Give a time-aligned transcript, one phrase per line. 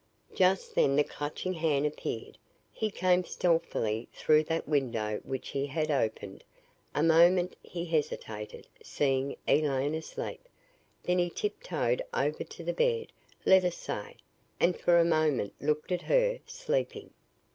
[0.33, 2.35] "Just then the Clutching Hand appeared.
[2.73, 6.43] He came stealthily through that window which he had opened.
[6.95, 10.49] A moment he hesitated, seeing Elaine asleep.
[11.03, 13.11] Then he tiptoed over to the bed,
[13.45, 14.15] let us say,
[14.59, 17.11] and for a moment looked at her, sleeping.